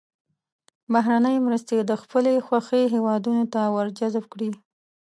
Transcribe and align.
بهرنۍ 0.93 1.37
مرستې 1.45 1.75
د 1.79 1.91
خپلې 2.01 2.33
خوښې 2.47 2.83
هېوادونو 2.93 3.43
ته 3.53 3.61
ور 3.75 3.87
جذب 3.99 4.25
کړي. 4.33 4.49